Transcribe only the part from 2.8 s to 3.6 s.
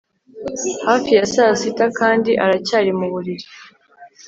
mu buriri